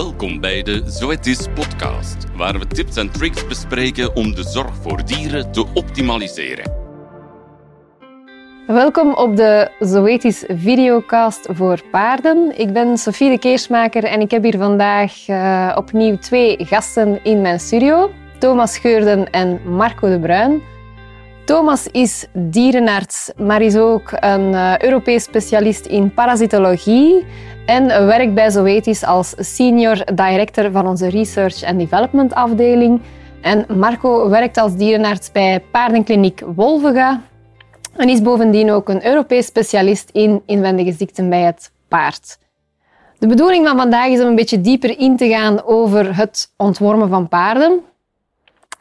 [0.00, 5.04] Welkom bij de Zoetis podcast, waar we tips en tricks bespreken om de zorg voor
[5.04, 6.72] dieren te optimaliseren.
[8.66, 12.58] Welkom op de Zoetis videocast voor paarden.
[12.58, 17.40] Ik ben Sofie de Keersmaker en ik heb hier vandaag uh, opnieuw twee gasten in
[17.40, 18.10] mijn studio.
[18.38, 20.62] Thomas Geurden en Marco de Bruin.
[21.50, 27.24] Thomas is dierenarts, maar is ook een uh, Europees specialist in parasitologie
[27.66, 33.00] en werkt bij Zoetis als senior director van onze research and development afdeling.
[33.40, 37.20] En Marco werkt als dierenarts bij paardenkliniek Wolvega
[37.96, 42.38] en is bovendien ook een Europees specialist in inwendige ziekten bij het paard.
[43.18, 47.08] De bedoeling van vandaag is om een beetje dieper in te gaan over het ontwormen
[47.08, 47.80] van paarden.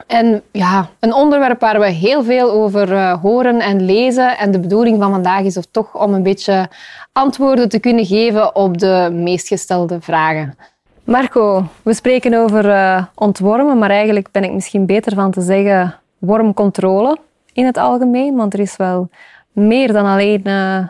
[0.08, 4.38] En ja, een onderwerp waar we heel veel over uh, horen en lezen.
[4.38, 6.70] En de bedoeling van vandaag is of toch om een beetje
[7.12, 10.58] antwoorden te kunnen geven op de meest gestelde vragen.
[11.04, 15.96] Marco, we spreken over uh, ontwormen, maar eigenlijk ben ik misschien beter van te zeggen
[16.18, 17.18] wormcontrole
[17.54, 19.10] in het algemeen, want er is wel
[19.52, 20.88] meer dan alleen uh,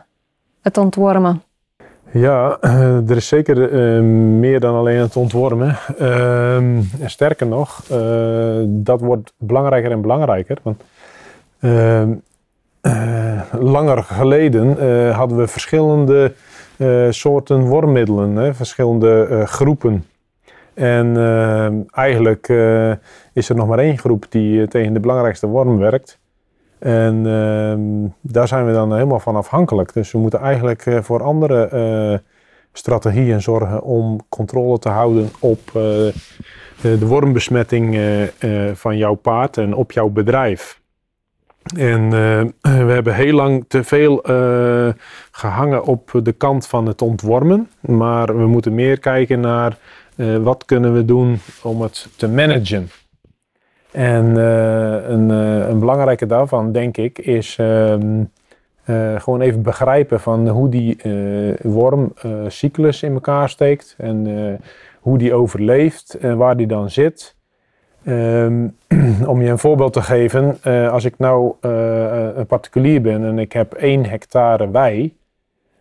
[0.61, 1.43] het ontwormen.
[2.11, 2.57] Ja,
[3.07, 4.01] er is zeker uh,
[4.39, 5.77] meer dan alleen het ontwormen.
[6.01, 10.57] Uh, sterker nog, uh, dat wordt belangrijker en belangrijker.
[10.63, 10.83] Want
[11.59, 12.13] ehm,
[13.59, 14.67] langer geleden
[15.11, 16.33] hadden we verschillende
[17.09, 20.05] soorten wormmiddelen, hè, verschillende groepen.
[20.73, 22.47] En ehm, eigenlijk
[23.33, 26.19] is er nog maar één groep die tegen de belangrijkste worm werkt.
[26.79, 29.93] En uh, daar zijn we dan helemaal van afhankelijk.
[29.93, 32.17] Dus we moeten eigenlijk uh, voor andere uh,
[32.73, 35.73] strategieën zorgen om controle te houden op uh,
[36.81, 37.99] de wormbesmetting
[38.73, 40.81] van jouw paard en op jouw bedrijf.
[41.77, 42.09] En
[42.61, 44.21] we hebben heel lang te veel
[45.31, 47.69] gehangen op de kant van het ontwormen.
[47.79, 49.77] Maar we moeten meer kijken naar
[50.41, 52.89] wat kunnen we doen om het te managen.
[53.91, 57.95] En uh, een, uh, een, belangrijke daarvan, denk ik, is uh,
[59.17, 60.97] gewoon even begrijpen van hoe die
[61.61, 64.27] wormcyclus in elkaar steekt en
[64.99, 67.35] hoe die overleeft en waar die dan zit.
[68.05, 68.75] Um,
[69.25, 70.57] om je een voorbeeld te geven,
[70.91, 71.53] als ik nou
[72.35, 75.17] een particulier ben en ik heb één hectare wei,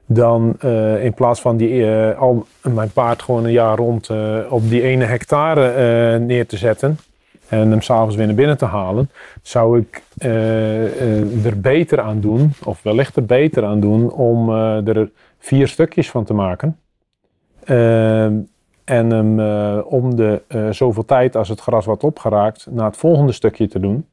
[0.07, 0.61] dan
[1.01, 1.87] in plaats van die,
[2.17, 4.11] al mijn paard gewoon een jaar rond
[4.49, 6.99] op die ene hectare neer te zetten,
[7.49, 9.11] en hem s'avonds weer naar binnen te halen,
[9.43, 14.51] zou ik uh, uh, er beter aan doen, of wellicht er beter aan doen, om
[14.51, 16.79] uh, er vier stukjes van te maken.
[18.85, 19.41] en hem
[19.81, 24.07] om de zoveel tijd als het gras wat opgeraakt naar het volgende stukje te doen.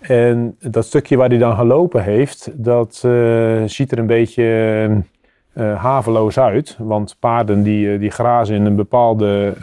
[0.00, 2.94] En dat stukje waar hij dan gelopen heeft, dat
[3.66, 5.02] ziet er een beetje
[5.76, 6.76] haveloos uit.
[6.78, 9.54] Want paarden die, die grazen in een bepaalde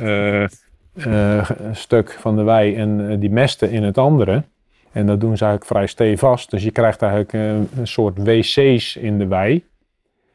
[0.94, 4.44] uh, stuk van de wei en uh, die mesten in het andere.
[4.92, 6.52] En dat doen ze eigenlijk vrij stevast.
[6.52, 9.64] Dus je krijgt eigenlijk uh, een soort wc's in de wei.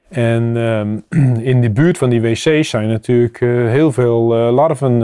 [0.08, 1.04] En um,
[1.52, 3.38] in de buurt van die wc's zijn natuurlijk
[3.70, 4.98] heel veel larven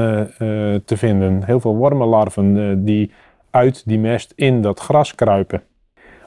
[0.85, 1.45] te vinden.
[1.45, 3.11] Heel veel wormenlarven die
[3.51, 5.63] uit die mest in dat gras kruipen.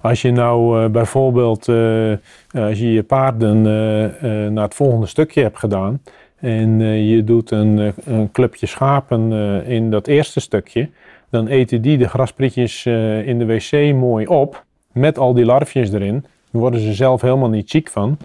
[0.02, 1.68] Als je nou bijvoorbeeld,
[2.54, 3.62] als je je paarden
[4.54, 6.02] naar het volgende stukje hebt gedaan
[6.40, 10.90] en uh, je doet een, eh, een clubje schapen uh, in dat eerste stukje,
[11.30, 12.86] dan eten die de grasprietjes
[13.26, 16.26] in de wc mooi op, met al die larfjes erin.
[16.52, 18.18] Daar worden ze zelf helemaal niet ziek van,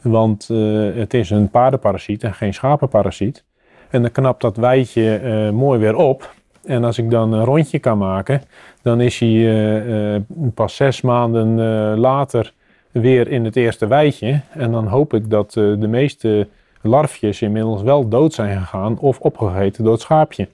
[0.00, 0.48] want
[0.94, 3.44] het is een paardenparasiet en geen schapenparasiet.
[3.90, 6.34] En dan knapt dat weitje mooi weer op.
[6.64, 8.42] En als ik dan een rondje kan maken,
[8.82, 10.22] dan is hij
[10.54, 11.58] pas zes maanden
[11.98, 12.52] later
[12.90, 14.40] weer in het eerste weitje.
[14.50, 16.48] En dan hoop ik dat de meeste
[16.88, 20.48] larfjes inmiddels wel dood zijn gegaan of opgegeten door het schaapje.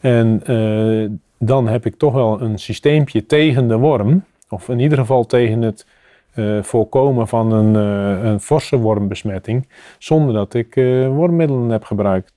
[0.00, 4.98] En uh, dan heb ik toch wel een systeempje tegen de worm, of in ieder
[4.98, 5.86] geval tegen het
[6.34, 10.74] uh, voorkomen van een, uh, een forse wormbesmetting, zonder dat ik
[11.08, 12.32] wormmiddelen heb gebruikt.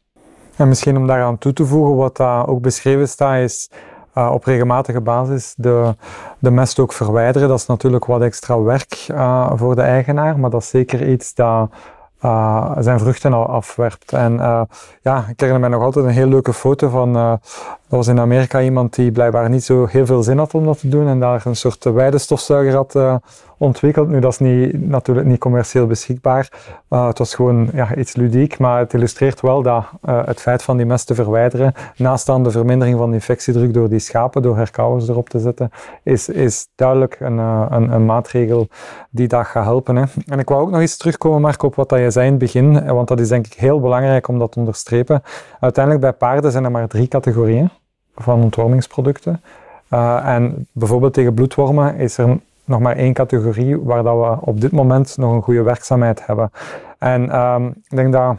[0.56, 3.70] En misschien om daaraan toe te voegen, wat daar ook beschreven staat, is
[4.14, 5.96] op regelmatige basis de,
[6.40, 7.48] de mest ook verwijderen.
[7.48, 8.94] Dat is natuurlijk wat extra werk
[9.56, 11.70] voor de eigenaar, maar dat is zeker iets dat
[12.22, 14.14] uh, zijn vruchten afwerpt.
[14.14, 14.62] En uh,
[15.02, 17.40] ja, ik herinner mij nog altijd een heel leuke foto van,
[17.90, 20.80] er was in Amerika iemand die blijkbaar niet zo heel veel zin had om dat
[20.80, 23.22] te doen en daar een soort weidestofzuiger had
[23.58, 24.10] ontwikkeld.
[24.10, 26.52] Nu, dat is niet, natuurlijk niet commercieel beschikbaar.
[26.90, 30.78] Het was gewoon ja, iets ludiek, maar het illustreert wel dat uh, het feit van
[30.78, 34.58] die mest te verwijderen, naast aan de vermindering van de infectiedruk door die schapen, door
[34.58, 35.70] herkauwers erop te zetten,
[36.04, 38.68] is, is duidelijk een, uh, een, een, maatregel
[39.10, 39.96] die dat gaat helpen.
[39.96, 40.04] Hè.
[40.26, 42.42] En ik wou ook nog eens terugkomen, Marco, op wat dat je zei in het
[42.42, 45.22] begin, want dat is denk ik heel belangrijk om dat te onderstrepen.
[45.60, 47.70] Uiteindelijk bij paarden zijn er maar drie categorieën
[48.18, 49.42] van ontwormingsproducten.
[49.94, 54.62] Uh, en bijvoorbeeld tegen bloedwormen is er nog maar één categorie waar dat we op
[54.62, 56.52] dit moment nog een goede werkzaamheid hebben.
[56.98, 58.36] En um, ik denk dat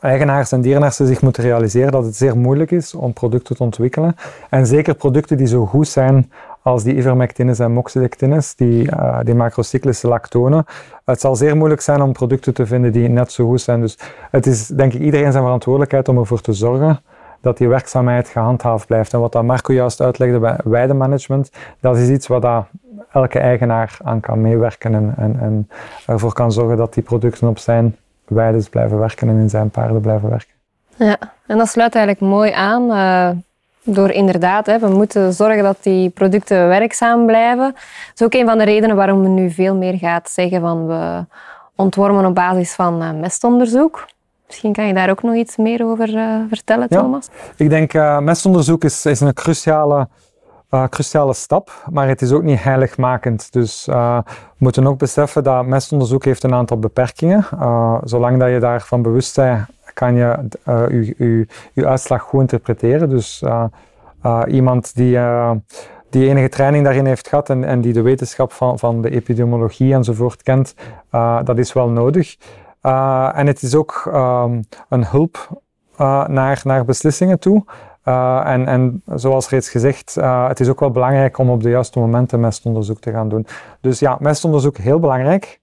[0.00, 4.16] eigenaars en dierenartsen zich moeten realiseren dat het zeer moeilijk is om producten te ontwikkelen.
[4.50, 6.32] En zeker producten die zo goed zijn
[6.62, 10.64] als die ivermectines en moxidectines, die, uh, die macrocyclische lactonen.
[11.04, 13.80] Het zal zeer moeilijk zijn om producten te vinden die net zo goed zijn.
[13.80, 13.98] Dus
[14.30, 17.00] het is denk ik iedereen zijn verantwoordelijkheid om ervoor te zorgen
[17.40, 19.12] dat die werkzaamheid gehandhaafd blijft.
[19.12, 21.50] En wat dat Marco juist uitlegde bij weidemanagement,
[21.80, 22.64] dat is iets wat dat
[23.12, 25.68] elke eigenaar aan kan meewerken en, en, en
[26.06, 27.96] ervoor kan zorgen dat die producten op zijn
[28.26, 30.54] weides blijven werken en in zijn paarden blijven werken.
[30.96, 32.90] Ja, en dat sluit eigenlijk mooi aan.
[32.90, 33.30] Uh,
[33.94, 37.72] door inderdaad, hè, we moeten zorgen dat die producten werkzaam blijven.
[37.72, 40.86] Dat is ook een van de redenen waarom we nu veel meer gaat zeggen van
[40.86, 41.24] we
[41.74, 44.06] ontwormen op basis van uh, mestonderzoek.
[44.48, 47.28] Misschien kan je daar ook nog iets meer over uh, vertellen, Thomas?
[47.56, 50.08] Ik denk uh, mestonderzoek is, is een cruciale,
[50.70, 53.52] uh, cruciale stap, maar het is ook niet heiligmakend.
[53.52, 54.22] Dus we
[54.56, 57.46] moeten ook beseffen dat mestonderzoek heeft een aantal beperkingen.
[58.04, 60.48] zolang dat je daarvan bewust bent, kan je
[60.90, 63.10] je, je uitslag goed interpreteren.
[63.10, 63.44] Dus
[64.46, 65.18] iemand die
[66.10, 69.94] die enige training daarin heeft gehad en, en die de wetenschap van, van de epidemiologie
[69.94, 70.74] enzovoort kent,
[71.12, 72.36] uh, dat is wel nodig.
[72.82, 75.62] Uh, en het is ook um, een hulp
[76.00, 77.64] uh, naar, naar beslissingen toe.
[78.04, 80.14] Uh, en, en zoals reeds gezegd,
[80.48, 83.46] het is ook wel belangrijk om op de juiste momenten mestonderzoek te gaan doen.
[83.80, 85.60] Dus ja, mestonderzoek heel belangrijk.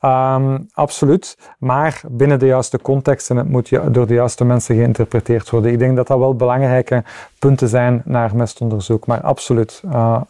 [0.00, 1.38] Um, absoluut.
[1.58, 5.72] Maar binnen de juiste context en het moet door de juiste mensen geïnterpreteerd worden.
[5.72, 7.04] Ik denk dat dat wel belangrijke
[7.38, 9.06] punten zijn naar mestonderzoek.
[9.06, 9.82] Maar absoluut,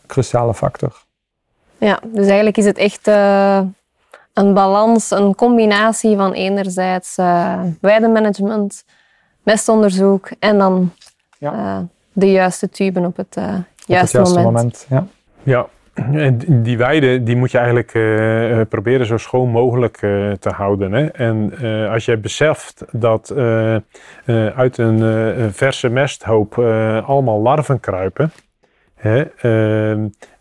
[0.07, 1.05] cruciale factor.
[1.79, 3.05] Ja, dus eigenlijk is het echt
[4.39, 8.85] een balans, een combinatie van enerzijds uh, weidemanagement,
[9.43, 10.93] mestonderzoek en dan
[11.39, 11.53] ja.
[11.53, 11.79] uh,
[12.13, 14.45] de juiste tuben op het, uh, juiste, op het juiste moment.
[14.45, 14.87] moment.
[14.89, 15.07] ja.
[15.43, 15.67] ja,
[16.13, 17.93] en die weide die moet je eigenlijk
[18.69, 19.97] proberen zo schoon mogelijk
[20.41, 20.93] te houden.
[20.93, 21.07] Hè?
[21.07, 21.53] En
[21.91, 23.33] als je beseft dat
[24.57, 26.59] uit een verse mesthoop
[27.07, 28.33] allemaal larven kruipen,
[28.95, 29.25] hè,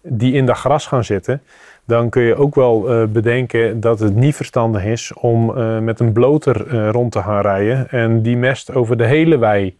[0.02, 1.42] die in dat gras gaan zitten,
[1.88, 6.00] dan kun je ook wel uh, bedenken dat het niet verstandig is om uh, met
[6.00, 9.78] een bloter uh, rond te gaan rijden en die mest over de hele wei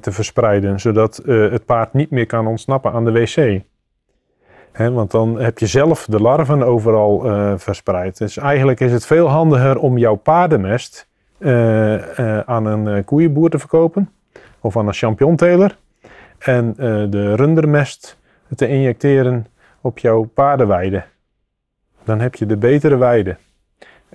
[0.00, 3.60] te verspreiden, zodat het paard niet meer kan ontsnappen aan de wc.
[4.92, 7.20] Want dan heb je zelf de larven overal
[7.58, 8.18] verspreid.
[8.18, 11.08] Dus eigenlijk is het veel handiger om jouw paardenmest
[12.46, 14.10] aan een koeienboer te verkopen
[14.60, 15.78] of aan een champignonteler
[16.38, 16.74] en
[17.10, 18.18] de rundermest
[18.56, 19.46] te injecteren
[19.80, 21.04] op jouw paardenweide
[22.04, 23.36] dan heb je de betere weide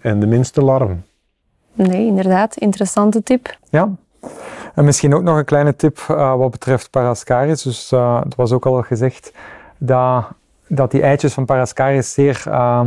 [0.02, 1.06] en de minste larven.
[1.74, 2.56] Nee, inderdaad.
[2.56, 3.58] Interessante tip.
[3.70, 3.90] Ja.
[4.76, 7.62] En misschien ook nog een kleine tip uh, wat betreft Parascaris.
[7.62, 9.34] Dus uh, het was ook al gezegd
[9.78, 10.28] dat,
[10.68, 12.86] dat die eitjes van Parascaris zeer, uh,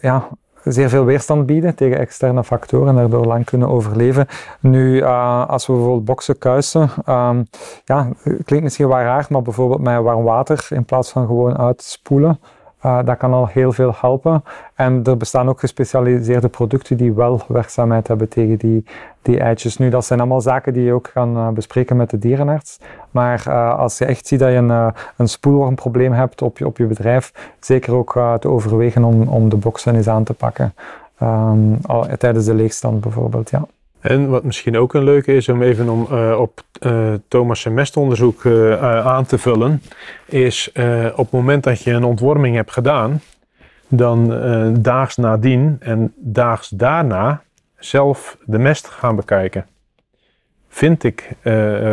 [0.00, 0.28] ja,
[0.64, 4.26] zeer veel weerstand bieden tegen externe factoren en daardoor lang kunnen overleven.
[4.60, 7.46] Nu, als we bijvoorbeeld boksen kuisen, um,
[7.84, 8.08] ja,
[8.44, 12.40] klinkt misschien wel raar, maar bijvoorbeeld met warm water in plaats van gewoon uitspoelen.
[12.84, 14.44] Uh, dat kan al heel veel helpen.
[14.74, 18.84] En er bestaan ook gespecialiseerde producten die wel werkzaamheid hebben tegen die,
[19.22, 19.76] die eitjes.
[19.76, 22.78] Nu, dat zijn allemaal zaken die je ook kan uh, bespreken met de dierenarts.
[23.10, 26.76] Maar uh, als je echt ziet dat je een, een spoelwormprobleem hebt op je, op
[26.76, 30.74] je bedrijf, zeker ook te overwegen om, om de boxen eens aan te pakken.
[31.86, 33.64] Al, tijdens de leegstand bijvoorbeeld, ja.
[34.02, 38.44] En wat misschien ook een leuke is om even om, uh, op uh, Thomas' semesteronderzoek
[38.44, 39.82] uh, aan te vullen,
[40.26, 40.70] is
[41.12, 43.20] op het moment dat je een ontworming hebt gedaan,
[43.88, 44.28] dan
[44.82, 47.42] daags nadien en daags daarna
[47.78, 49.66] zelf de mest gaan bekijken.
[50.68, 51.30] Vind ik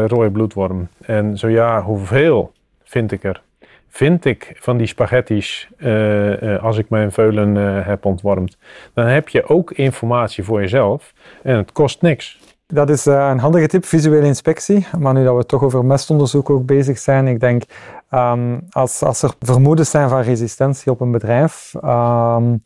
[0.07, 0.87] rode bloedworm?
[1.01, 2.51] En zo ja, hoeveel
[2.83, 3.41] vind ik er?
[3.89, 8.57] Vind ik van die spaghetti's uh, uh, als ik mijn veulen uh, heb ontwormd.
[8.93, 12.39] Dan heb je ook informatie voor jezelf en het kost niks.
[12.67, 14.87] Dat is een handige tip, visuele inspectie.
[14.97, 17.63] Maar nu dat we toch over mestonderzoek ook bezig zijn, ik denk
[18.11, 22.63] um, als, als er vermoedens zijn van resistentie op een bedrijf, um,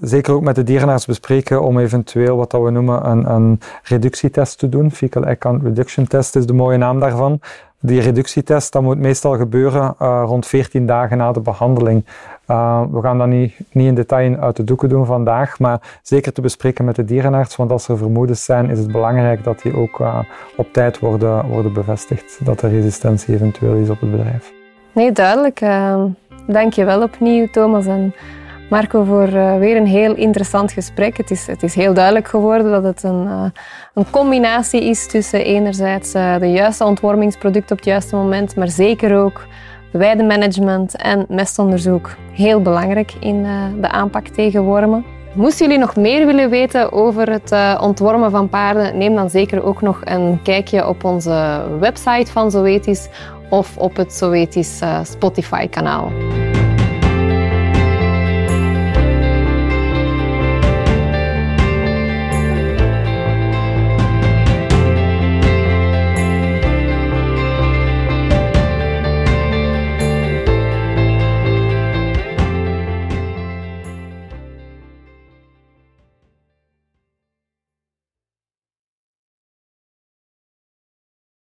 [0.00, 4.58] zeker ook met de dierenarts bespreken om eventueel wat dat we noemen een, een reductietest
[4.58, 4.90] te doen.
[4.90, 7.40] Fecal egg reduction test is de mooie naam daarvan.
[7.80, 12.04] Die reductietest dat moet meestal gebeuren uh, rond 14 dagen na de behandeling.
[12.50, 16.32] Uh, we gaan dat niet, niet in detail uit de doeken doen vandaag, maar zeker
[16.32, 19.76] te bespreken met de dierenarts, want als er vermoedens zijn, is het belangrijk dat die
[19.76, 20.18] ook uh,
[20.56, 24.52] op tijd worden, worden bevestigd, dat er resistentie eventueel is op het bedrijf.
[24.92, 25.60] Nee, duidelijk.
[26.46, 27.86] Dank je wel opnieuw, Thomas.
[27.86, 28.14] En
[28.68, 31.16] Marco, voor uh, weer een heel interessant gesprek.
[31.16, 33.44] Het is, het is heel duidelijk geworden dat het een, uh,
[33.94, 39.18] een combinatie is tussen enerzijds uh, de juiste ontwormingsproduct op het juiste moment, maar zeker
[39.18, 39.46] ook
[39.92, 42.14] weidemanagement en mestonderzoek.
[42.32, 43.42] Heel belangrijk in
[43.80, 45.04] de aanpak tegen wormen.
[45.34, 49.82] Moesten jullie nog meer willen weten over het ontwormen van paarden, neem dan zeker ook
[49.82, 53.08] nog een kijkje op onze website van Zoetis
[53.50, 56.10] of op het Zoetis Spotify-kanaal.